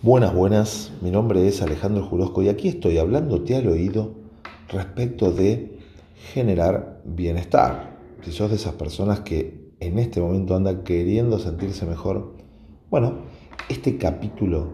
Buenas, 0.00 0.32
buenas. 0.32 0.92
Mi 1.00 1.10
nombre 1.10 1.48
es 1.48 1.60
Alejandro 1.60 2.06
Jurosco 2.06 2.40
y 2.40 2.48
aquí 2.48 2.68
estoy 2.68 2.98
hablándote 2.98 3.56
al 3.56 3.66
oído 3.66 4.12
respecto 4.68 5.32
de 5.32 5.80
generar 6.32 7.02
bienestar. 7.04 7.98
Si 8.22 8.30
sos 8.30 8.50
de 8.50 8.54
esas 8.54 8.74
personas 8.74 9.20
que 9.20 9.72
en 9.80 9.98
este 9.98 10.20
momento 10.20 10.54
andan 10.54 10.84
queriendo 10.84 11.40
sentirse 11.40 11.84
mejor, 11.84 12.36
bueno, 12.90 13.22
este 13.68 13.98
capítulo 13.98 14.68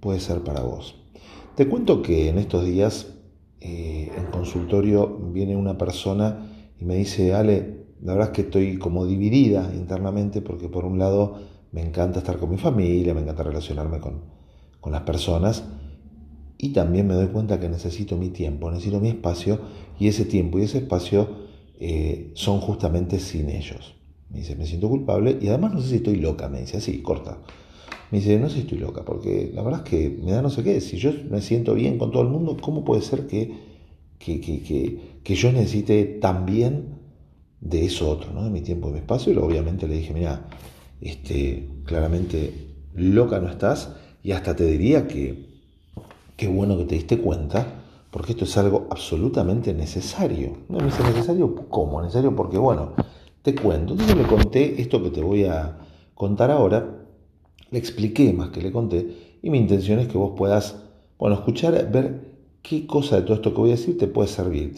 puede 0.00 0.20
ser 0.20 0.44
para 0.44 0.60
vos. 0.60 1.02
Te 1.54 1.66
cuento 1.68 2.02
que 2.02 2.28
en 2.28 2.36
estos 2.36 2.66
días 2.66 3.14
eh, 3.62 4.12
en 4.14 4.26
consultorio 4.26 5.08
viene 5.32 5.56
una 5.56 5.78
persona 5.78 6.50
y 6.78 6.84
me 6.84 6.96
dice, 6.96 7.32
Ale, 7.32 7.86
la 8.02 8.12
verdad 8.12 8.28
es 8.28 8.34
que 8.34 8.42
estoy 8.42 8.76
como 8.76 9.06
dividida 9.06 9.72
internamente 9.74 10.42
porque 10.42 10.68
por 10.68 10.84
un 10.84 10.98
lado 10.98 11.38
me 11.72 11.80
encanta 11.80 12.18
estar 12.18 12.36
con 12.36 12.50
mi 12.50 12.58
familia, 12.58 13.14
me 13.14 13.22
encanta 13.22 13.42
relacionarme 13.42 14.00
con, 14.00 14.35
con 14.86 14.92
las 14.92 15.02
personas 15.02 15.64
y 16.58 16.68
también 16.68 17.08
me 17.08 17.14
doy 17.14 17.26
cuenta 17.26 17.58
que 17.58 17.68
necesito 17.68 18.16
mi 18.16 18.28
tiempo, 18.28 18.70
necesito 18.70 19.00
mi 19.00 19.08
espacio 19.08 19.58
y 19.98 20.06
ese 20.06 20.24
tiempo 20.24 20.60
y 20.60 20.62
ese 20.62 20.78
espacio 20.78 21.28
eh, 21.80 22.30
son 22.34 22.60
justamente 22.60 23.18
sin 23.18 23.50
ellos. 23.50 23.96
Me 24.30 24.38
dice, 24.38 24.54
me 24.54 24.64
siento 24.64 24.88
culpable 24.88 25.38
y 25.42 25.48
además 25.48 25.74
no 25.74 25.80
sé 25.80 25.88
si 25.88 25.96
estoy 25.96 26.20
loca, 26.20 26.48
me 26.48 26.60
dice 26.60 26.76
así, 26.76 27.02
corta. 27.02 27.38
Me 28.12 28.18
dice, 28.18 28.38
no 28.38 28.48
sé 28.48 28.54
si 28.54 28.60
estoy 28.60 28.78
loca, 28.78 29.04
porque 29.04 29.50
la 29.52 29.64
verdad 29.64 29.82
es 29.84 29.90
que 29.90 30.18
me 30.22 30.30
da 30.30 30.40
no 30.40 30.50
sé 30.50 30.62
qué, 30.62 30.80
si 30.80 30.98
yo 30.98 31.10
me 31.28 31.40
siento 31.40 31.74
bien 31.74 31.98
con 31.98 32.12
todo 32.12 32.22
el 32.22 32.28
mundo, 32.28 32.56
¿cómo 32.60 32.84
puede 32.84 33.02
ser 33.02 33.26
que, 33.26 33.58
que, 34.20 34.40
que, 34.40 35.18
que 35.24 35.34
yo 35.34 35.50
necesite 35.50 36.04
también 36.04 36.94
de 37.60 37.86
eso 37.86 38.08
otro, 38.08 38.32
¿no? 38.32 38.44
de 38.44 38.50
mi 38.50 38.60
tiempo 38.60 38.88
y 38.90 38.92
mi 38.92 38.98
espacio? 38.98 39.32
Y 39.32 39.36
obviamente 39.38 39.88
le 39.88 39.96
dije, 39.96 40.14
mira, 40.14 40.46
este, 41.00 41.70
claramente 41.86 42.68
loca 42.94 43.40
no 43.40 43.48
estás 43.48 43.90
y 44.26 44.32
hasta 44.32 44.56
te 44.56 44.66
diría 44.66 45.06
que 45.06 45.46
qué 46.36 46.48
bueno 46.48 46.76
que 46.76 46.84
te 46.84 46.96
diste 46.96 47.18
cuenta, 47.18 47.64
porque 48.10 48.32
esto 48.32 48.42
es 48.42 48.58
algo 48.58 48.88
absolutamente 48.90 49.72
necesario. 49.72 50.56
No 50.68 50.78
me 50.78 50.86
dice 50.86 51.04
necesario, 51.04 51.54
¿cómo? 51.68 52.02
Necesario 52.02 52.34
porque, 52.34 52.58
bueno, 52.58 52.94
te 53.42 53.54
cuento. 53.54 53.92
Entonces 53.92 54.16
le 54.16 54.24
conté 54.24 54.82
esto 54.82 55.00
que 55.00 55.10
te 55.10 55.22
voy 55.22 55.44
a 55.44 55.78
contar 56.16 56.50
ahora, 56.50 57.06
le 57.70 57.78
expliqué 57.78 58.32
más 58.32 58.48
que 58.48 58.62
le 58.62 58.72
conté, 58.72 59.38
y 59.42 59.50
mi 59.50 59.58
intención 59.58 60.00
es 60.00 60.08
que 60.08 60.18
vos 60.18 60.32
puedas, 60.36 60.74
bueno, 61.20 61.36
escuchar, 61.36 61.88
ver 61.92 62.32
qué 62.62 62.84
cosa 62.84 63.14
de 63.14 63.22
todo 63.22 63.34
esto 63.34 63.54
que 63.54 63.60
voy 63.60 63.70
a 63.70 63.76
decir 63.76 63.96
te 63.96 64.08
puede 64.08 64.26
servir. 64.26 64.74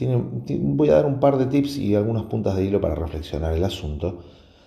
voy 0.60 0.90
a 0.90 0.96
dar 0.96 1.06
un 1.06 1.20
par 1.20 1.38
de 1.38 1.46
tips 1.46 1.78
y 1.78 1.94
algunas 1.94 2.24
puntas 2.24 2.54
de 2.54 2.66
hilo 2.66 2.82
para 2.82 2.96
reflexionar 2.96 3.54
el 3.54 3.64
asunto, 3.64 4.18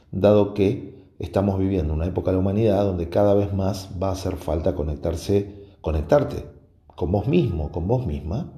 dado 0.10 0.56
que 0.56 1.11
estamos 1.22 1.60
viviendo 1.60 1.94
una 1.94 2.08
época 2.08 2.32
de 2.32 2.38
humanidad 2.38 2.84
donde 2.84 3.10
cada 3.10 3.36
vez 3.36 3.54
más 3.54 3.92
va 4.02 4.10
a 4.10 4.14
hacer 4.14 4.38
falta 4.38 4.74
conectarse, 4.74 5.68
conectarte 5.80 6.46
con 6.88 7.12
vos 7.12 7.28
mismo, 7.28 7.72
con 7.72 7.88
vos 7.88 8.08
misma, 8.08 8.52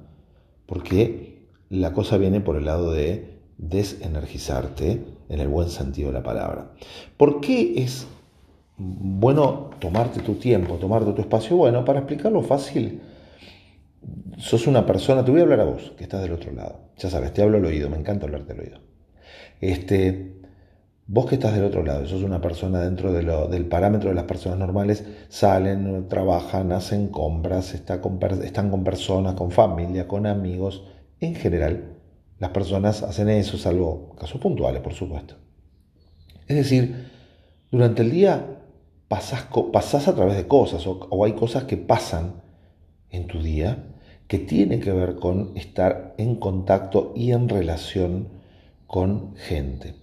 porque 0.64 1.46
la 1.68 1.92
cosa 1.92 2.16
viene 2.16 2.40
por 2.40 2.56
el 2.56 2.64
lado 2.64 2.90
de 2.90 3.38
desenergizarte 3.58 5.04
en 5.28 5.40
el 5.40 5.48
buen 5.48 5.68
sentido 5.68 6.08
de 6.08 6.14
la 6.14 6.22
palabra. 6.22 6.72
¿Por 7.18 7.42
qué 7.42 7.82
es 7.82 8.06
bueno 8.78 9.70
tomarte 9.78 10.20
tu 10.20 10.36
tiempo, 10.36 10.76
tomarte 10.76 11.12
tu 11.12 11.20
espacio? 11.20 11.56
Bueno, 11.56 11.84
para 11.84 12.00
explicarlo 12.00 12.40
fácil, 12.40 13.02
sos 14.38 14.66
una 14.66 14.86
persona, 14.86 15.22
te 15.22 15.30
voy 15.30 15.40
a 15.40 15.42
hablar 15.44 15.60
a 15.60 15.64
vos, 15.64 15.92
que 15.98 16.04
estás 16.04 16.22
del 16.22 16.32
otro 16.32 16.50
lado. 16.52 16.80
Ya 16.96 17.10
sabes, 17.10 17.34
te 17.34 17.42
hablo 17.42 17.58
al 17.58 17.64
oído, 17.66 17.90
me 17.90 17.98
encanta 17.98 18.24
hablarte 18.24 18.54
al 18.54 18.60
oído. 18.60 18.78
Este, 19.60 20.43
Vos 21.06 21.26
que 21.26 21.34
estás 21.34 21.54
del 21.54 21.64
otro 21.64 21.84
lado, 21.84 22.06
sos 22.06 22.22
una 22.22 22.40
persona 22.40 22.80
dentro 22.80 23.12
del 23.12 23.66
parámetro 23.66 24.08
de 24.08 24.14
las 24.14 24.24
personas 24.24 24.58
normales, 24.58 25.04
salen, 25.28 26.08
trabajan, 26.08 26.72
hacen 26.72 27.08
compras, 27.08 27.74
está 27.74 28.00
están 28.42 28.70
con 28.70 28.84
personas, 28.84 29.34
con 29.34 29.50
familia, 29.50 30.08
con 30.08 30.26
amigos. 30.26 30.84
En 31.20 31.34
general, 31.34 31.98
las 32.38 32.50
personas 32.50 33.02
hacen 33.02 33.28
eso, 33.28 33.58
salvo 33.58 34.16
casos 34.18 34.40
puntuales, 34.40 34.80
por 34.80 34.94
supuesto. 34.94 35.34
Es 36.46 36.56
decir, 36.56 37.10
durante 37.70 38.00
el 38.00 38.10
día 38.10 38.60
pasás 39.08 40.08
a 40.08 40.14
través 40.14 40.36
de 40.36 40.48
cosas 40.48 40.86
o, 40.86 41.00
o 41.10 41.24
hay 41.26 41.34
cosas 41.34 41.64
que 41.64 41.76
pasan 41.76 42.42
en 43.10 43.26
tu 43.26 43.42
día 43.42 43.90
que 44.26 44.38
tienen 44.38 44.80
que 44.80 44.92
ver 44.92 45.16
con 45.16 45.52
estar 45.54 46.14
en 46.16 46.36
contacto 46.36 47.12
y 47.14 47.32
en 47.32 47.50
relación 47.50 48.28
con 48.86 49.36
gente. 49.36 49.96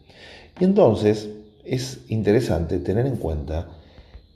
Y 0.59 0.63
entonces 0.63 1.29
es 1.63 2.01
interesante 2.09 2.79
tener 2.79 3.05
en 3.05 3.17
cuenta 3.17 3.69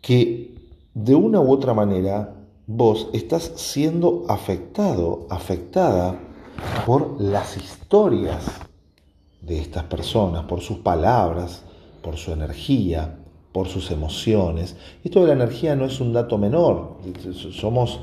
que 0.01 0.55
de 0.93 1.15
una 1.15 1.41
u 1.41 1.51
otra 1.51 1.73
manera 1.73 2.35
vos 2.67 3.09
estás 3.13 3.51
siendo 3.55 4.25
afectado, 4.27 5.27
afectada 5.29 6.19
por 6.85 7.21
las 7.21 7.57
historias 7.57 8.45
de 9.41 9.59
estas 9.59 9.83
personas, 9.83 10.45
por 10.45 10.61
sus 10.61 10.79
palabras, 10.79 11.63
por 12.01 12.17
su 12.17 12.31
energía, 12.31 13.19
por 13.51 13.67
sus 13.67 13.91
emociones. 13.91 14.75
Esto 15.03 15.21
de 15.21 15.27
la 15.27 15.33
energía 15.33 15.75
no 15.75 15.85
es 15.85 15.99
un 15.99 16.13
dato 16.13 16.37
menor. 16.37 16.97
Somos 17.51 17.99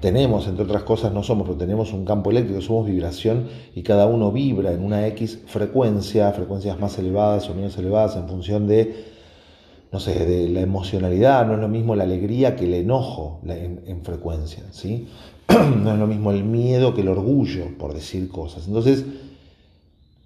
tenemos, 0.00 0.46
entre 0.46 0.64
otras 0.64 0.82
cosas, 0.82 1.12
no 1.12 1.22
somos, 1.22 1.46
pero 1.46 1.58
tenemos 1.58 1.92
un 1.92 2.04
campo 2.04 2.30
eléctrico, 2.30 2.60
somos 2.60 2.86
vibración 2.86 3.48
y 3.74 3.82
cada 3.82 4.06
uno 4.06 4.32
vibra 4.32 4.72
en 4.72 4.84
una 4.84 5.06
X 5.08 5.40
frecuencia, 5.46 6.30
frecuencias 6.32 6.78
más 6.78 6.98
elevadas 6.98 7.48
o 7.48 7.54
menos 7.54 7.76
elevadas 7.78 8.16
en 8.16 8.28
función 8.28 8.66
de, 8.66 9.06
no 9.92 10.00
sé, 10.00 10.26
de 10.26 10.48
la 10.48 10.60
emocionalidad. 10.60 11.46
No 11.46 11.54
es 11.54 11.60
lo 11.60 11.68
mismo 11.68 11.96
la 11.96 12.04
alegría 12.04 12.56
que 12.56 12.64
el 12.64 12.74
enojo 12.74 13.40
en, 13.46 13.80
en 13.86 14.04
frecuencia, 14.04 14.64
¿sí? 14.70 15.08
No 15.48 15.92
es 15.92 15.98
lo 15.98 16.06
mismo 16.06 16.30
el 16.30 16.44
miedo 16.44 16.94
que 16.94 17.00
el 17.00 17.08
orgullo, 17.08 17.76
por 17.78 17.94
decir 17.94 18.28
cosas. 18.28 18.66
Entonces, 18.66 19.04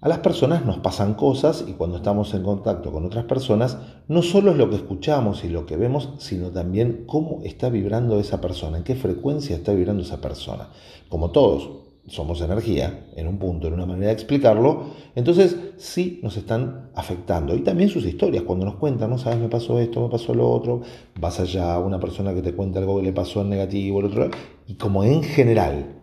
a 0.01 0.07
las 0.07 0.19
personas 0.19 0.65
nos 0.65 0.77
pasan 0.77 1.13
cosas 1.13 1.65
y 1.67 1.73
cuando 1.73 1.97
estamos 1.97 2.33
en 2.33 2.43
contacto 2.43 2.91
con 2.91 3.05
otras 3.05 3.25
personas, 3.25 3.77
no 4.07 4.21
solo 4.21 4.51
es 4.51 4.57
lo 4.57 4.69
que 4.69 4.77
escuchamos 4.77 5.43
y 5.43 5.49
lo 5.49 5.65
que 5.65 5.75
vemos, 5.75 6.13
sino 6.19 6.51
también 6.51 7.03
cómo 7.05 7.41
está 7.43 7.69
vibrando 7.69 8.17
esa 8.17 8.39
persona, 8.39 8.77
en 8.77 8.83
qué 8.85 8.95
frecuencia 8.95 9.57
está 9.57 9.73
vibrando 9.73 10.03
esa 10.03 10.21
persona. 10.21 10.69
Como 11.09 11.31
todos 11.31 11.69
somos 12.07 12.39
energía, 12.39 13.07
en 13.17 13.27
un 13.27 13.37
punto, 13.37 13.67
en 13.67 13.73
una 13.73 13.85
manera 13.85 14.07
de 14.07 14.13
explicarlo, 14.13 14.85
entonces 15.15 15.57
sí 15.75 16.21
nos 16.23 16.37
están 16.37 16.91
afectando. 16.95 17.53
Y 17.53 17.59
también 17.59 17.89
sus 17.89 18.05
historias, 18.05 18.43
cuando 18.43 18.65
nos 18.65 18.75
cuentan, 18.75 19.09
no 19.09 19.17
sabes, 19.17 19.39
me 19.39 19.49
pasó 19.49 19.79
esto, 19.79 20.01
me 20.01 20.09
pasó 20.09 20.33
lo 20.33 20.49
otro, 20.49 20.81
vas 21.19 21.41
allá 21.41 21.73
a 21.73 21.79
una 21.79 21.99
persona 21.99 22.33
que 22.33 22.41
te 22.41 22.53
cuenta 22.53 22.79
algo 22.79 22.97
que 22.97 23.03
le 23.03 23.13
pasó 23.13 23.41
en 23.41 23.49
negativo, 23.49 23.99
el 23.99 24.05
otro, 24.05 24.29
y 24.65 24.75
como 24.75 25.03
en 25.03 25.23
general 25.23 25.97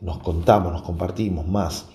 nos 0.00 0.18
contamos, 0.18 0.72
nos 0.72 0.82
compartimos 0.82 1.46
más 1.48 1.88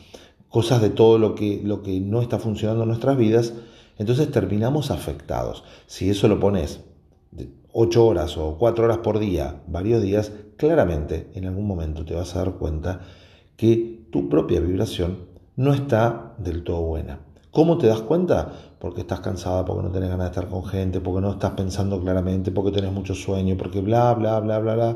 cosas 0.55 0.81
de 0.81 0.89
todo 0.89 1.17
lo 1.17 1.35
que, 1.35 1.59
lo 1.65 1.83
que 1.83 1.99
no 1.99 2.21
está 2.21 2.39
funcionando 2.39 2.83
en 2.83 2.87
nuestras 2.87 3.17
vidas, 3.17 3.51
entonces 3.97 4.31
terminamos 4.31 4.89
afectados. 4.89 5.65
Si 5.85 6.09
eso 6.09 6.29
lo 6.29 6.39
pones 6.39 6.79
de 7.31 7.49
8 7.73 8.05
horas 8.05 8.37
o 8.37 8.57
4 8.57 8.85
horas 8.85 8.99
por 8.99 9.19
día, 9.19 9.63
varios 9.67 10.01
días, 10.01 10.31
claramente 10.55 11.29
en 11.33 11.43
algún 11.43 11.67
momento 11.67 12.05
te 12.05 12.15
vas 12.15 12.33
a 12.37 12.39
dar 12.39 12.53
cuenta 12.53 13.01
que 13.57 14.07
tu 14.13 14.29
propia 14.29 14.61
vibración 14.61 15.25
no 15.57 15.73
está 15.73 16.35
del 16.37 16.63
todo 16.63 16.83
buena. 16.83 17.19
¿Cómo 17.51 17.77
te 17.77 17.87
das 17.87 17.99
cuenta? 17.99 18.53
Porque 18.79 19.01
estás 19.01 19.19
cansada, 19.19 19.65
porque 19.65 19.83
no 19.83 19.91
tenés 19.91 20.07
ganas 20.07 20.27
de 20.27 20.39
estar 20.39 20.49
con 20.49 20.63
gente, 20.63 21.01
porque 21.01 21.19
no 21.19 21.31
estás 21.31 21.51
pensando 21.51 21.99
claramente, 21.99 22.51
porque 22.51 22.71
tenés 22.71 22.93
mucho 22.93 23.13
sueño, 23.13 23.57
porque 23.57 23.81
bla, 23.81 24.13
bla, 24.13 24.39
bla, 24.39 24.59
bla, 24.59 24.75
bla, 24.75 24.95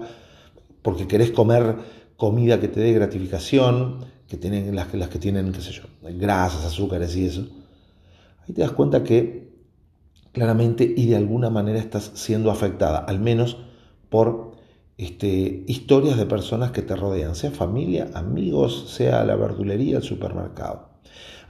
porque 0.81 1.05
querés 1.05 1.31
comer 1.31 1.75
comida 2.19 2.59
que 2.59 2.67
te 2.67 2.81
dé 2.81 2.91
gratificación, 2.91 4.05
que 4.27 4.35
tienen 4.35 4.75
las, 4.75 4.93
las 4.93 5.07
que 5.07 5.19
tienen, 5.19 5.53
qué 5.53 5.61
sé 5.61 5.71
yo, 5.71 5.83
grasas, 6.01 6.65
azúcares 6.65 7.15
y 7.15 7.25
eso, 7.25 7.47
ahí 8.45 8.53
te 8.53 8.61
das 8.61 8.71
cuenta 8.71 9.03
que 9.03 9.49
claramente 10.33 10.83
y 10.83 11.07
de 11.07 11.15
alguna 11.15 11.49
manera 11.49 11.79
estás 11.79 12.11
siendo 12.15 12.51
afectada, 12.51 12.99
al 12.99 13.19
menos 13.19 13.57
por 14.09 14.51
este, 14.97 15.63
historias 15.67 16.17
de 16.17 16.25
personas 16.25 16.71
que 16.71 16.81
te 16.81 16.93
rodean, 16.93 17.35
sea 17.35 17.51
familia, 17.51 18.11
amigos, 18.13 18.89
sea 18.89 19.23
la 19.23 19.37
verdulería, 19.37 19.97
el 19.97 20.03
supermercado. 20.03 20.89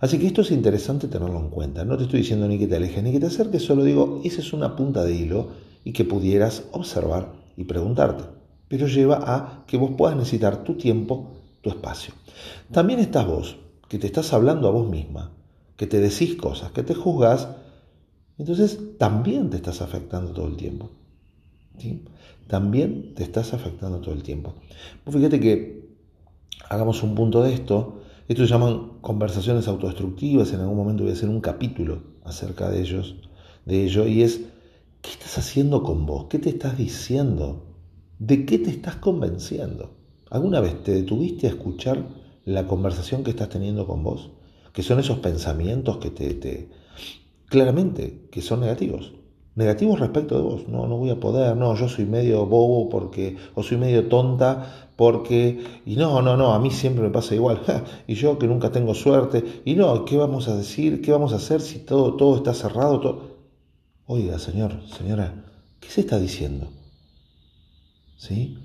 Así 0.02 0.20
que 0.20 0.28
esto 0.28 0.42
es 0.42 0.52
interesante 0.52 1.08
tenerlo 1.08 1.40
en 1.40 1.50
cuenta. 1.50 1.84
No 1.84 1.98
te 1.98 2.04
estoy 2.04 2.20
diciendo 2.20 2.48
ni 2.48 2.60
que 2.60 2.68
te 2.68 2.76
alejes 2.76 3.04
ni 3.04 3.12
que 3.12 3.20
te 3.20 3.26
acerques, 3.26 3.64
solo 3.64 3.84
digo, 3.84 4.22
esa 4.24 4.40
es 4.40 4.54
una 4.54 4.76
punta 4.76 5.04
de 5.04 5.16
hilo 5.16 5.48
y 5.84 5.94
que 5.94 6.06
pudieras 6.06 6.66
observar 6.72 7.34
y 7.58 7.64
preguntarte. 7.64 8.39
Pero 8.70 8.88
lleva 8.88 9.20
a 9.26 9.66
que 9.66 9.78
vos 9.78 9.92
puedas 9.98 10.16
necesitar 10.16 10.64
tu 10.64 10.76
tiempo 10.76 11.32
tu 11.62 11.70
espacio. 11.70 12.14
También 12.72 13.00
estás 13.00 13.28
vos, 13.28 13.58
que 13.88 13.98
te 13.98 14.08
estás 14.08 14.32
hablando 14.34 14.68
a 14.68 14.72
vos 14.72 14.90
misma, 14.90 15.32
que 15.76 15.88
te 15.88 16.00
decís 16.00 16.36
cosas, 16.36 16.72
que 16.72 16.84
te 16.84 16.94
juzgas, 16.94 17.50
entonces 18.38 18.80
también 18.98 19.50
te 19.50 19.58
estás 19.58 19.82
afectando 19.82 20.32
todo 20.32 20.48
el 20.48 20.56
tiempo. 20.56 20.90
¿sí? 21.78 22.06
También 22.48 23.14
te 23.16 23.24
estás 23.24 23.54
afectando 23.54 24.00
todo 24.00 24.14
el 24.14 24.24
tiempo. 24.24 24.56
fíjate 25.06 25.40
que 25.40 25.90
hagamos 26.70 27.04
un 27.04 27.16
punto 27.16 27.44
de 27.44 27.54
esto. 27.54 28.00
Esto 28.28 28.44
se 28.44 28.50
llaman 28.50 29.00
conversaciones 29.02 29.68
autodestructivas. 29.68 30.54
En 30.54 30.62
algún 30.62 30.78
momento 30.78 31.04
voy 31.04 31.12
a 31.12 31.16
hacer 31.16 31.30
un 31.30 31.42
capítulo 31.42 32.04
acerca 32.24 32.70
de 32.70 32.82
ellos, 32.82 33.16
de 33.66 33.84
ello, 33.84 34.08
y 34.08 34.22
es 34.22 34.42
¿qué 35.02 35.10
estás 35.10 35.38
haciendo 35.38 35.84
con 35.84 36.06
vos? 36.06 36.26
¿Qué 36.30 36.40
te 36.40 36.50
estás 36.50 36.78
diciendo? 36.78 37.69
¿De 38.20 38.46
qué 38.46 38.60
te 38.60 38.70
estás 38.70 38.98
convenciendo? 38.98 39.92
¿Alguna 40.30 40.60
vez 40.60 40.84
te 40.84 40.92
detuviste 40.92 41.48
a 41.48 41.50
escuchar 41.50 42.08
la 42.46 42.68
conversación 42.68 43.24
que 43.24 43.32
estás 43.32 43.50
teniendo 43.50 43.88
con 43.88 44.04
vos? 44.04 44.30
Que 44.74 44.84
son 44.84 45.00
esos 45.00 45.18
pensamientos 45.20 45.98
que 45.98 46.12
te, 46.12 46.36
te 46.36 46.70
claramente, 47.48 48.28
que 48.32 48.42
son 48.42 48.60
negativos 48.60 49.14
negativos 49.60 50.00
respecto 50.00 50.36
de 50.36 50.42
vos. 50.42 50.68
No, 50.70 50.88
no 50.88 50.98
voy 50.98 51.10
a 51.10 51.20
poder, 51.20 51.56
no, 51.58 51.76
yo 51.76 51.90
soy 51.90 52.06
medio 52.06 52.46
bobo 52.46 52.88
porque, 52.90 53.36
o 53.56 53.62
soy 53.62 53.78
medio 53.78 54.08
tonta 54.08 54.90
porque, 54.96 55.82
y 55.86 55.96
no, 55.98 56.22
no, 56.22 56.38
no, 56.38 56.54
a 56.54 56.60
mí 56.60 56.72
siempre 56.72 57.04
me 57.04 57.10
pasa 57.10 57.36
igual, 57.36 57.62
y 58.08 58.16
yo 58.16 58.40
que 58.40 58.48
nunca 58.48 58.72
tengo 58.72 58.94
suerte, 58.94 59.62
y 59.66 59.76
no, 59.76 60.06
¿qué 60.06 60.18
vamos 60.18 60.48
a 60.48 60.56
decir? 60.56 61.02
¿Qué 61.02 61.12
vamos 61.12 61.34
a 61.34 61.38
hacer 61.38 61.62
si 61.62 61.80
todo, 61.80 62.16
todo 62.16 62.38
está 62.38 62.54
cerrado? 62.54 63.00
Todo... 63.00 63.22
Oiga, 64.08 64.40
señor, 64.40 64.82
señora, 64.98 65.46
¿qué 65.80 65.90
se 65.90 66.02
está 66.02 66.20
diciendo? 66.20 66.68
¿Sí? 68.20 68.58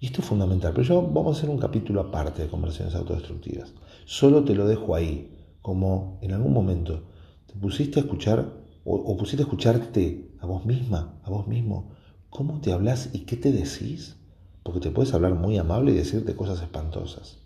Esto 0.00 0.20
es 0.20 0.26
fundamental, 0.26 0.72
pero 0.74 0.84
yo 0.84 1.00
vamos 1.00 1.36
a 1.36 1.38
hacer 1.38 1.48
un 1.48 1.58
capítulo 1.58 2.00
aparte 2.00 2.42
de 2.42 2.48
conversaciones 2.48 2.96
autodestructivas. 2.96 3.72
Solo 4.04 4.42
te 4.42 4.56
lo 4.56 4.66
dejo 4.66 4.96
ahí, 4.96 5.30
como 5.62 6.18
en 6.22 6.32
algún 6.32 6.52
momento 6.52 7.04
te 7.46 7.54
pusiste 7.54 8.00
a 8.00 8.02
escuchar 8.02 8.52
o, 8.84 9.16
pusiste 9.16 9.42
a 9.42 9.46
escucharte 9.46 10.32
a 10.40 10.46
vos 10.46 10.66
misma, 10.66 11.20
a 11.22 11.30
vos 11.30 11.46
mismo, 11.46 11.92
cómo 12.30 12.60
te 12.60 12.72
hablas 12.72 13.10
y 13.12 13.20
qué 13.20 13.36
te 13.36 13.52
decís, 13.52 14.16
porque 14.64 14.80
te 14.80 14.90
puedes 14.90 15.14
hablar 15.14 15.34
muy 15.34 15.56
amable 15.56 15.92
y 15.92 15.94
decirte 15.94 16.34
cosas 16.34 16.60
espantosas. 16.60 17.38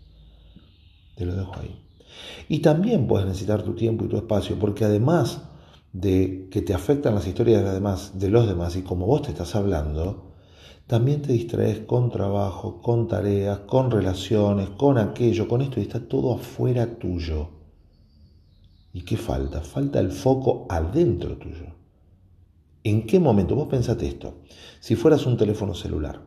Te 1.15 1.27
lo 1.27 1.35
dejo 1.35 1.59
ahí. 1.59 1.79
Y 2.49 2.59
también 2.59 3.05
puedes 3.05 3.27
necesitar 3.27 3.61
tu 3.61 3.75
tiempo 3.75 4.05
y 4.05 4.07
tu 4.07 4.17
espacio, 4.17 4.57
porque 4.57 4.85
además 4.85 5.43
de 5.93 6.47
que 6.49 6.63
te 6.63 6.73
afectan 6.73 7.13
las 7.13 7.27
historias 7.27 7.59
de 7.59 7.65
los 7.65 7.73
demás, 7.75 8.11
de 8.17 8.29
los 8.29 8.47
demás 8.47 8.75
y 8.75 8.81
como 8.81 9.05
vos 9.05 9.21
te 9.21 9.29
estás 9.29 9.53
hablando, 9.53 10.24
también 10.87 11.21
te 11.21 11.33
distraes 11.33 11.79
con 11.79 12.11
trabajo, 12.11 12.81
con 12.81 13.07
tareas, 13.07 13.59
con 13.59 13.89
relaciones, 13.89 14.69
con 14.69 14.97
aquello, 14.97 15.47
con 15.47 15.61
esto 15.61 15.79
y 15.79 15.83
está 15.83 16.07
todo 16.07 16.33
afuera 16.33 16.99
tuyo. 16.99 17.49
¿Y 18.93 19.01
qué 19.01 19.17
falta? 19.17 19.61
Falta 19.61 19.99
el 19.99 20.11
foco 20.11 20.67
adentro 20.69 21.37
tuyo. 21.37 21.65
¿En 22.83 23.07
qué 23.07 23.19
momento? 23.19 23.55
Vos 23.55 23.67
pensate 23.67 24.07
esto. 24.07 24.41
Si 24.79 24.95
fueras 24.95 25.25
un 25.25 25.37
teléfono 25.37 25.73
celular, 25.73 26.21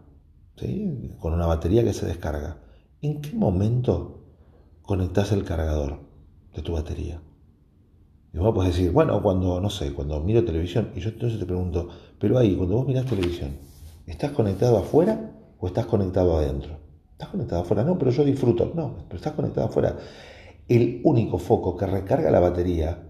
con 1.21 1.33
una 1.33 1.47
batería 1.47 1.85
que 1.85 1.93
se 1.93 2.07
descarga, 2.07 2.61
¿en 3.01 3.21
qué 3.21 3.33
momento 3.33 4.25
conectás 4.83 5.31
el 5.31 5.45
cargador 5.45 6.01
de 6.53 6.63
tu 6.63 6.73
batería? 6.73 7.23
Y 8.35 8.39
vos 8.39 8.53
podés 8.53 8.75
decir, 8.75 8.91
bueno, 8.91 9.23
cuando, 9.23 9.61
no 9.61 9.71
sé, 9.71 9.93
cuando 9.95 10.21
miro 10.21 10.45
televisión, 10.45 10.91
y 10.97 11.01
yo 11.01 11.11
entonces 11.11 11.39
te 11.39 11.47
pregunto, 11.47 11.89
pero 12.19 12.37
ahí, 12.37 12.57
cuando 12.57 12.75
vos 12.75 12.87
mirás 12.87 13.07
televisión, 13.07 13.57
¿estás 14.09 14.33
conectado 14.33 14.79
afuera 14.79 15.33
o 15.59 15.67
estás 15.67 15.87
conectado 15.87 16.37
adentro? 16.37 16.79
¿Estás 17.13 17.29
conectado 17.29 17.63
afuera? 17.63 17.85
No, 17.85 17.99
pero 17.99 18.11
yo 18.11 18.25
disfruto. 18.25 18.73
No, 18.75 19.05
pero 19.07 19.17
estás 19.17 19.33
conectado 19.33 19.67
afuera 19.67 19.97
el 20.69 21.01
único 21.03 21.39
foco 21.39 21.77
que 21.77 21.87
recarga 21.87 22.31
la 22.31 22.41
batería 22.41 23.03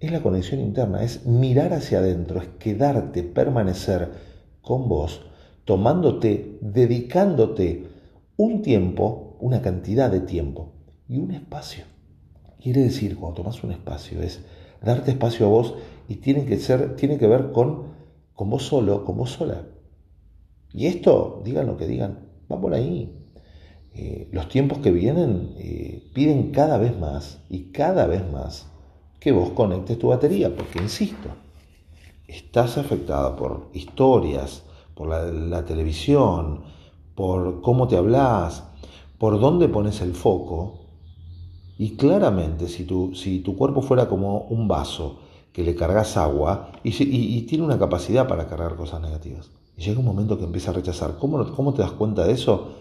es 0.00 0.12
la 0.12 0.22
conexión 0.22 0.60
interna, 0.60 1.02
es 1.02 1.26
mirar 1.26 1.72
hacia 1.72 1.98
adentro, 1.98 2.40
es 2.40 2.48
quedarte, 2.58 3.22
permanecer 3.22 4.10
con 4.60 4.88
vos, 4.88 5.22
tomándote, 5.64 6.58
dedicándote 6.60 7.88
un 8.36 8.62
tiempo, 8.62 9.36
una 9.40 9.60
cantidad 9.62 10.10
de 10.10 10.20
tiempo 10.20 10.72
y 11.08 11.18
un 11.18 11.32
espacio. 11.32 11.84
Quiere 12.60 12.82
decir, 12.82 13.16
cuando 13.16 13.42
tomas 13.42 13.64
un 13.64 13.72
espacio, 13.72 14.22
es 14.22 14.44
darte 14.82 15.10
espacio 15.10 15.46
a 15.46 15.48
vos 15.48 15.74
y 16.06 16.16
tiene 16.16 16.44
que, 16.44 16.58
ser, 16.58 16.94
tiene 16.96 17.18
que 17.18 17.26
ver 17.26 17.50
con, 17.50 17.94
con 18.34 18.50
vos 18.50 18.64
solo, 18.64 19.04
con 19.04 19.16
vos 19.16 19.30
sola. 19.30 19.64
Y 20.72 20.86
esto, 20.86 21.42
digan 21.44 21.66
lo 21.66 21.76
que 21.76 21.86
digan, 21.86 22.28
va 22.50 22.60
por 22.60 22.74
ahí. 22.74 23.14
Eh, 23.94 24.28
los 24.32 24.48
tiempos 24.48 24.78
que 24.78 24.90
vienen 24.90 25.54
eh, 25.56 26.10
piden 26.14 26.52
cada 26.52 26.78
vez 26.78 26.96
más 26.98 27.40
y 27.48 27.72
cada 27.72 28.06
vez 28.06 28.30
más 28.30 28.70
que 29.18 29.32
vos 29.32 29.50
conectes 29.50 29.98
tu 29.98 30.08
batería, 30.08 30.54
porque 30.54 30.80
insisto, 30.80 31.30
estás 32.26 32.78
afectada 32.78 33.34
por 33.34 33.70
historias, 33.72 34.62
por 34.94 35.08
la, 35.08 35.64
televisión, 35.64 36.62
por 37.14 37.60
cómo 37.62 37.88
te 37.88 37.96
hablas, 37.96 38.64
por 39.18 39.40
dónde 39.40 39.68
pones 39.68 40.00
el 40.00 40.14
foco. 40.14 40.86
Y 41.78 41.96
claramente, 41.96 42.68
si 42.68 42.84
tu, 42.84 43.14
si 43.14 43.40
tu 43.40 43.56
cuerpo 43.56 43.82
fuera 43.82 44.08
como 44.08 44.42
un 44.42 44.68
vaso 44.68 45.20
que 45.52 45.62
le 45.62 45.74
cargas 45.74 46.16
agua 46.16 46.72
y, 46.84 47.42
tiene 47.42 47.64
una 47.64 47.78
capacidad 47.78 48.28
para 48.28 48.46
cargar 48.46 48.76
cosas 48.76 49.00
negativas, 49.00 49.50
y 49.76 49.82
llega 49.82 50.00
un 50.00 50.06
momento 50.06 50.38
que 50.38 50.44
empieza 50.44 50.70
a 50.70 50.74
rechazar, 50.74 51.16
¿cómo, 51.18 51.52
cómo 51.54 51.74
te 51.74 51.82
das 51.82 51.92
cuenta 51.92 52.24
de 52.24 52.32
eso? 52.32 52.74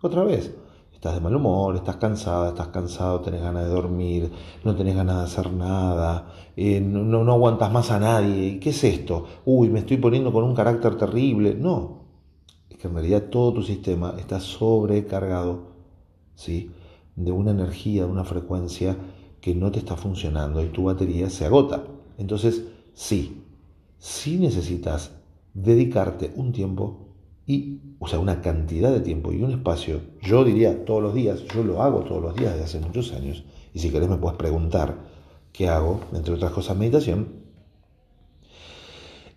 Otra 0.00 0.24
vez, 0.24 0.54
estás 0.98 1.14
de 1.14 1.20
mal 1.20 1.36
humor, 1.36 1.76
estás 1.76 1.96
cansada, 1.96 2.48
estás 2.48 2.68
cansado, 2.68 3.20
tenés 3.20 3.40
ganas 3.40 3.64
de 3.64 3.70
dormir, 3.70 4.32
no 4.64 4.74
tenés 4.74 4.96
ganas 4.96 5.18
de 5.18 5.22
hacer 5.22 5.52
nada, 5.52 6.26
eh, 6.56 6.80
no, 6.80 7.04
no 7.04 7.32
aguantas 7.32 7.70
más 7.70 7.92
a 7.92 8.00
nadie. 8.00 8.58
¿Qué 8.58 8.70
es 8.70 8.82
esto? 8.82 9.26
Uy, 9.44 9.68
me 9.68 9.78
estoy 9.78 9.98
poniendo 9.98 10.32
con 10.32 10.42
un 10.42 10.56
carácter 10.56 10.96
terrible. 10.96 11.54
No, 11.54 12.04
es 12.68 12.78
que 12.78 12.88
en 12.88 12.94
realidad 12.94 13.24
todo 13.30 13.52
tu 13.52 13.62
sistema 13.62 14.14
está 14.18 14.40
sobrecargado 14.40 15.68
¿sí? 16.34 16.72
de 17.14 17.30
una 17.30 17.52
energía, 17.52 18.04
de 18.04 18.10
una 18.10 18.24
frecuencia 18.24 18.96
que 19.40 19.54
no 19.54 19.70
te 19.70 19.78
está 19.78 19.96
funcionando 19.96 20.62
y 20.64 20.68
tu 20.70 20.84
batería 20.84 21.30
se 21.30 21.44
agota. 21.44 21.84
Entonces, 22.18 22.64
sí, 22.92 23.44
sí 23.98 24.36
necesitas 24.38 25.12
dedicarte 25.54 26.32
un 26.36 26.52
tiempo 26.52 27.14
y, 27.46 27.80
o 27.98 28.06
sea, 28.06 28.18
una 28.18 28.42
cantidad 28.42 28.92
de 28.92 29.00
tiempo 29.00 29.32
y 29.32 29.42
un 29.42 29.52
espacio, 29.52 30.02
yo 30.20 30.44
diría 30.44 30.84
todos 30.84 31.02
los 31.02 31.14
días, 31.14 31.44
yo 31.54 31.64
lo 31.64 31.82
hago 31.82 32.00
todos 32.00 32.20
los 32.20 32.36
días 32.36 32.52
desde 32.52 32.64
hace 32.64 32.80
muchos 32.80 33.12
años, 33.14 33.44
y 33.72 33.78
si 33.78 33.90
querés 33.90 34.10
me 34.10 34.18
puedes 34.18 34.36
preguntar 34.36 34.98
qué 35.52 35.68
hago, 35.68 36.00
entre 36.12 36.34
otras 36.34 36.52
cosas, 36.52 36.76
meditación. 36.76 37.38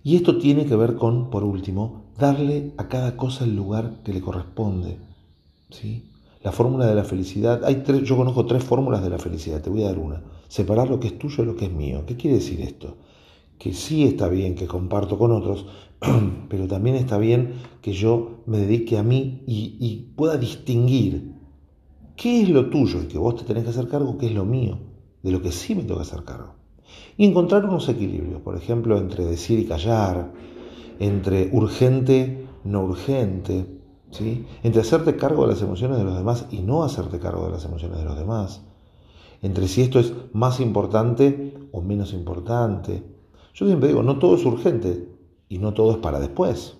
Y 0.03 0.15
esto 0.17 0.39
tiene 0.39 0.65
que 0.65 0.75
ver 0.75 0.95
con, 0.95 1.29
por 1.29 1.43
último, 1.43 2.11
darle 2.17 2.73
a 2.77 2.87
cada 2.89 3.15
cosa 3.15 3.45
el 3.45 3.55
lugar 3.55 4.01
que 4.03 4.13
le 4.13 4.21
corresponde. 4.21 4.97
¿sí? 5.69 6.11
La 6.43 6.51
fórmula 6.51 6.87
de 6.87 6.95
la 6.95 7.03
felicidad, 7.03 7.63
hay 7.63 7.83
tres, 7.83 8.03
yo 8.03 8.17
conozco 8.17 8.45
tres 8.45 8.63
fórmulas 8.63 9.03
de 9.03 9.09
la 9.09 9.19
felicidad, 9.19 9.61
te 9.61 9.69
voy 9.69 9.83
a 9.83 9.87
dar 9.87 9.99
una. 9.99 10.23
Separar 10.51 10.89
lo 10.89 10.99
que 10.99 11.07
es 11.07 11.17
tuyo 11.17 11.37
de 11.37 11.45
lo 11.45 11.55
que 11.55 11.63
es 11.63 11.71
mío. 11.71 12.03
¿Qué 12.05 12.17
quiere 12.17 12.35
decir 12.35 12.59
esto? 12.59 12.97
Que 13.57 13.71
sí 13.71 14.03
está 14.03 14.27
bien 14.27 14.53
que 14.53 14.67
comparto 14.67 15.17
con 15.17 15.31
otros, 15.31 15.65
pero 16.49 16.67
también 16.67 16.97
está 16.97 17.17
bien 17.17 17.53
que 17.81 17.93
yo 17.93 18.41
me 18.47 18.57
dedique 18.57 18.97
a 18.97 19.03
mí 19.03 19.43
y, 19.47 20.11
pueda 20.17 20.35
distinguir 20.35 21.35
qué 22.17 22.41
es 22.41 22.49
lo 22.49 22.69
tuyo 22.69 23.01
y 23.01 23.05
que 23.05 23.17
vos 23.17 23.37
te 23.37 23.45
tenés 23.45 23.63
que 23.63 23.69
hacer 23.69 23.87
cargo, 23.87 24.17
qué 24.17 24.25
es 24.25 24.33
lo 24.33 24.43
mío, 24.43 24.77
de 25.23 25.31
lo 25.31 25.41
que 25.41 25.53
sí 25.53 25.73
me 25.73 25.83
toca 25.83 26.01
hacer 26.01 26.25
cargo. 26.25 26.55
Y 27.15 27.25
encontrar 27.25 27.63
unos 27.63 27.87
equilibrios, 27.87 28.41
por 28.41 28.57
ejemplo, 28.57 28.97
entre 28.97 29.23
decir 29.23 29.57
y 29.57 29.67
callar, 29.67 30.33
entre 30.99 31.49
urgente, 31.53 32.45
no 32.65 32.83
urgente, 32.83 33.67
¿sí? 34.09 34.45
entre 34.63 34.81
hacerte 34.81 35.15
cargo 35.15 35.43
de 35.43 35.53
las 35.53 35.61
emociones 35.61 35.97
de 35.97 36.03
los 36.03 36.17
demás 36.17 36.47
y 36.51 36.59
no 36.59 36.83
hacerte 36.83 37.19
cargo 37.19 37.45
de 37.45 37.51
las 37.51 37.63
emociones 37.63 37.99
de 37.99 38.03
los 38.03 38.17
demás, 38.17 38.65
entre 39.41 39.67
si 39.67 39.81
esto 39.81 39.99
es 39.99 40.13
más 40.33 40.59
importante 40.59 41.57
o 41.71 41.81
menos 41.81 42.13
importante. 42.13 43.03
Yo 43.53 43.65
siempre 43.65 43.89
digo, 43.89 44.03
no 44.03 44.19
todo 44.19 44.35
es 44.35 44.45
urgente, 44.45 45.11
y 45.51 45.57
no 45.57 45.73
todo 45.73 45.91
es 45.91 45.97
para 45.97 46.21
después. 46.21 46.77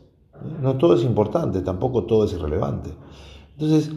No 0.61 0.77
todo 0.77 0.95
es 0.95 1.03
importante, 1.03 1.59
tampoco 1.59 2.05
todo 2.05 2.23
es 2.23 2.31
irrelevante. 2.31 2.91
Entonces, 3.57 3.91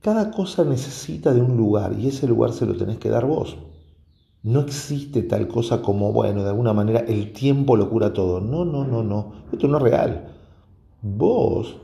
cada 0.00 0.32
cosa 0.32 0.64
necesita 0.64 1.32
de 1.32 1.40
un 1.40 1.56
lugar 1.56 1.96
y 1.96 2.08
ese 2.08 2.26
lugar 2.26 2.52
se 2.52 2.66
lo 2.66 2.76
tenés 2.76 2.98
que 2.98 3.10
dar 3.10 3.26
vos. 3.26 3.56
No 4.42 4.58
existe 4.58 5.22
tal 5.22 5.46
cosa 5.46 5.82
como, 5.82 6.12
bueno, 6.12 6.42
de 6.42 6.50
alguna 6.50 6.72
manera 6.72 6.98
el 6.98 7.32
tiempo 7.32 7.76
lo 7.76 7.88
cura 7.88 8.12
todo. 8.12 8.40
No, 8.40 8.64
no, 8.64 8.84
no, 8.84 9.04
no. 9.04 9.34
Esto 9.52 9.68
no 9.68 9.76
es 9.76 9.82
real. 9.84 10.34
Vos 11.00 11.76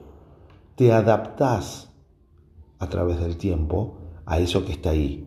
te 0.74 0.92
adaptás 0.92 1.92
a 2.80 2.88
través 2.88 3.20
del 3.20 3.36
tiempo 3.36 3.98
a 4.26 4.40
eso 4.40 4.64
que 4.64 4.72
está 4.72 4.90
ahí. 4.90 5.24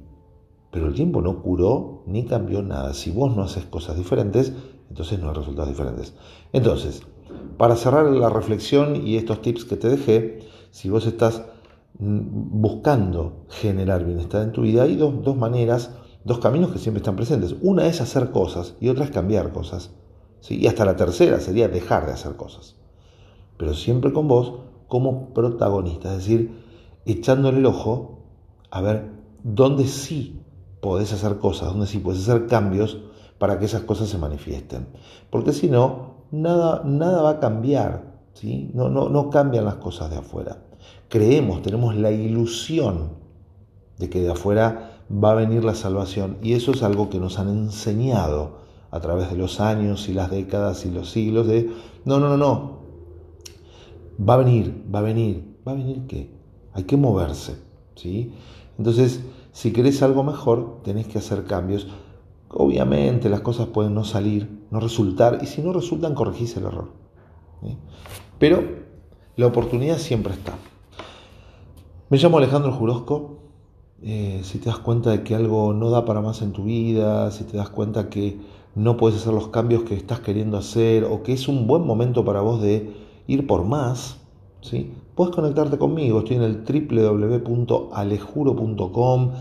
Pero 0.71 0.87
el 0.87 0.93
tiempo 0.93 1.21
no 1.21 1.41
curó 1.41 2.03
ni 2.05 2.25
cambió 2.25 2.63
nada. 2.63 2.93
Si 2.93 3.11
vos 3.11 3.35
no 3.35 3.43
haces 3.43 3.65
cosas 3.65 3.97
diferentes, 3.97 4.53
entonces 4.89 5.19
no 5.19 5.29
hay 5.29 5.35
resultados 5.35 5.69
diferentes. 5.69 6.13
Entonces, 6.53 7.03
para 7.57 7.75
cerrar 7.75 8.05
la 8.05 8.29
reflexión 8.29 9.05
y 9.05 9.17
estos 9.17 9.41
tips 9.41 9.65
que 9.65 9.75
te 9.75 9.89
dejé, 9.89 10.39
si 10.71 10.89
vos 10.89 11.05
estás 11.05 11.43
mm, 11.99 12.61
buscando 12.61 13.45
generar 13.49 14.05
bienestar 14.05 14.43
en 14.43 14.53
tu 14.53 14.61
vida, 14.61 14.83
hay 14.83 14.95
dos, 14.95 15.35
maneras, 15.35 15.91
dos 16.23 16.39
caminos 16.39 16.71
que 16.71 16.79
siempre 16.79 16.99
están 16.99 17.17
presentes. 17.17 17.55
Una 17.61 17.85
es 17.87 17.99
hacer 17.99 18.31
cosas 18.31 18.75
y 18.79 18.87
otra 18.87 19.05
es 19.05 19.11
cambiar 19.11 19.51
cosas. 19.51 19.91
¿sí? 20.39 20.57
Y 20.57 20.67
hasta 20.67 20.85
la 20.85 20.95
tercera 20.95 21.39
sería 21.39 21.67
dejar 21.67 22.05
de 22.05 22.13
hacer 22.13 22.37
cosas. 22.37 22.77
Pero 23.57 23.73
siempre 23.73 24.13
con 24.13 24.27
vos 24.27 24.53
como 24.87 25.33
protagonista, 25.33 26.11
es 26.11 26.19
decir, 26.19 26.51
echándole 27.05 27.59
el 27.59 27.65
ojo 27.65 28.19
a 28.69 28.81
ver 28.81 29.11
dónde 29.43 29.85
sí 29.85 30.40
podés 30.81 31.13
hacer 31.13 31.37
cosas, 31.37 31.69
dónde 31.69 31.87
sí 31.87 31.99
podés 31.99 32.27
hacer 32.27 32.47
cambios 32.47 32.97
para 33.37 33.57
que 33.57 33.65
esas 33.65 33.83
cosas 33.83 34.09
se 34.09 34.17
manifiesten. 34.17 34.87
Porque 35.29 35.53
si 35.53 35.69
no, 35.69 36.25
nada, 36.31 36.83
nada 36.83 37.21
va 37.21 37.29
a 37.31 37.39
cambiar 37.39 38.11
¿sí? 38.33 38.71
No, 38.73 38.89
no, 38.89 39.09
no 39.09 39.29
cambian 39.29 39.65
las 39.65 39.75
cosas 39.75 40.09
de 40.09 40.17
afuera. 40.17 40.57
Creemos, 41.09 41.61
tenemos 41.61 41.95
la 41.95 42.11
ilusión 42.11 43.09
de 43.97 44.09
que 44.09 44.21
de 44.21 44.31
afuera 44.31 45.01
va 45.11 45.31
a 45.31 45.35
venir 45.35 45.63
la 45.63 45.75
salvación 45.75 46.37
y 46.41 46.53
eso 46.53 46.71
es 46.71 46.83
algo 46.83 47.09
que 47.09 47.19
nos 47.19 47.37
han 47.37 47.49
enseñado 47.49 48.61
a 48.89 48.99
través 48.99 49.29
de 49.29 49.37
los 49.37 49.59
años 49.59 50.09
y 50.09 50.13
las 50.13 50.31
décadas 50.31 50.85
y 50.85 50.91
los 50.91 51.09
siglos 51.11 51.47
de, 51.47 51.69
no, 52.05 52.19
no, 52.19 52.29
no, 52.29 52.37
no, 52.37 52.79
va 54.27 54.35
a 54.35 54.37
venir, 54.37 54.85
va 54.93 54.99
a 54.99 55.03
venir, 55.03 55.57
va 55.67 55.73
a 55.73 55.75
venir 55.75 56.07
qué? 56.07 56.31
Hay 56.73 56.83
que 56.83 56.97
moverse, 56.97 57.57
¿sí? 57.95 58.33
Entonces, 58.77 59.21
si 59.51 59.73
querés 59.73 60.01
algo 60.01 60.23
mejor, 60.23 60.81
tenés 60.83 61.07
que 61.07 61.17
hacer 61.17 61.45
cambios. 61.45 61.87
Obviamente 62.49 63.29
las 63.29 63.41
cosas 63.41 63.67
pueden 63.67 63.93
no 63.93 64.03
salir, 64.03 64.65
no 64.71 64.79
resultar, 64.79 65.39
y 65.41 65.45
si 65.45 65.61
no 65.61 65.73
resultan, 65.73 66.15
corregís 66.15 66.55
el 66.57 66.65
error. 66.65 66.91
Pero 68.39 68.63
la 69.35 69.47
oportunidad 69.47 69.97
siempre 69.97 70.33
está. 70.33 70.53
Me 72.09 72.17
llamo 72.17 72.37
Alejandro 72.37 72.71
Jurosco. 72.71 73.37
Eh, 74.01 74.41
si 74.43 74.57
te 74.57 74.65
das 74.65 74.79
cuenta 74.79 75.11
de 75.11 75.23
que 75.23 75.35
algo 75.35 75.73
no 75.73 75.91
da 75.91 76.05
para 76.05 76.21
más 76.21 76.41
en 76.41 76.53
tu 76.53 76.63
vida, 76.63 77.29
si 77.31 77.43
te 77.43 77.55
das 77.55 77.69
cuenta 77.69 78.09
que 78.09 78.39
no 78.73 78.97
puedes 78.97 79.21
hacer 79.21 79.33
los 79.33 79.49
cambios 79.49 79.83
que 79.83 79.95
estás 79.95 80.21
queriendo 80.21 80.57
hacer 80.57 81.03
o 81.03 81.23
que 81.23 81.33
es 81.33 81.47
un 81.47 81.67
buen 81.67 81.85
momento 81.85 82.25
para 82.25 82.41
vos 82.41 82.61
de 82.61 82.93
ir 83.27 83.45
por 83.45 83.63
más, 83.63 84.17
¿sí? 84.61 84.93
Puedes 85.15 85.35
conectarte 85.35 85.77
conmigo. 85.77 86.19
Estoy 86.19 86.37
en 86.37 86.43
el 86.43 86.63
www.alejuro.com. 86.63 89.31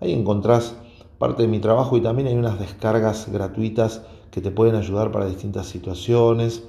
Ahí 0.00 0.12
encontrás 0.12 0.76
parte 1.18 1.42
de 1.42 1.48
mi 1.48 1.58
trabajo 1.58 1.96
y 1.96 2.00
también 2.00 2.28
hay 2.28 2.34
unas 2.34 2.58
descargas 2.58 3.30
gratuitas 3.30 4.02
que 4.30 4.40
te 4.40 4.50
pueden 4.50 4.76
ayudar 4.76 5.10
para 5.10 5.26
distintas 5.26 5.66
situaciones. 5.66 6.64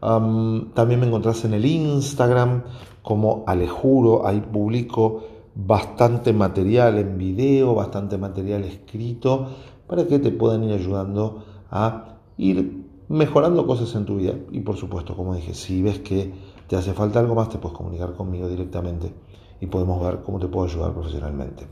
también 0.00 1.00
me 1.00 1.06
encontrás 1.06 1.44
en 1.44 1.54
el 1.54 1.64
Instagram 1.64 2.64
como 3.02 3.44
Alejuro. 3.46 4.26
Ahí 4.26 4.40
publico 4.40 5.22
bastante 5.54 6.32
material 6.32 6.98
en 6.98 7.16
video, 7.16 7.74
bastante 7.74 8.18
material 8.18 8.64
escrito 8.64 9.48
para 9.86 10.06
que 10.06 10.18
te 10.18 10.30
puedan 10.30 10.64
ir 10.64 10.72
ayudando 10.72 11.44
a 11.70 12.16
ir 12.36 12.84
mejorando 13.08 13.66
cosas 13.66 13.94
en 13.94 14.04
tu 14.04 14.16
vida. 14.16 14.34
Y 14.50 14.60
por 14.60 14.76
supuesto, 14.76 15.14
como 15.14 15.34
dije, 15.34 15.54
si 15.54 15.82
ves 15.82 16.00
que 16.00 16.32
te 16.74 16.80
hace 16.80 16.92
falta 16.92 17.20
algo 17.20 17.36
más, 17.36 17.48
te 17.48 17.58
puedes 17.58 17.78
comunicar 17.78 18.14
conmigo 18.14 18.48
directamente 18.48 19.12
y 19.60 19.66
podemos 19.66 20.02
ver 20.02 20.22
cómo 20.24 20.40
te 20.40 20.48
puedo 20.48 20.66
ayudar 20.66 20.92
profesionalmente. 20.92 21.68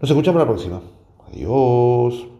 Nos 0.00 0.08
escuchamos 0.08 0.38
la 0.38 0.46
próxima. 0.46 0.80
Adiós. 1.26 2.32